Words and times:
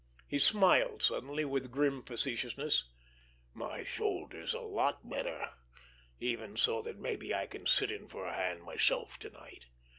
He 0.27 0.39
smiled 0.39 1.03
suddenly 1.03 1.45
with 1.45 1.69
grim 1.69 2.01
facetiousness. 2.01 2.85
"My 3.53 3.83
shoulder's 3.83 4.55
a 4.55 4.59
lot 4.59 5.07
better—enough 5.07 6.57
so 6.57 6.81
that 6.81 6.97
maybe 6.97 7.35
I 7.35 7.45
can 7.45 7.67
sit 7.67 7.91
in 7.91 8.07
for 8.07 8.25
a 8.25 8.33
hand 8.33 8.63
myself 8.63 9.19
to 9.19 9.29
night." 9.29 9.67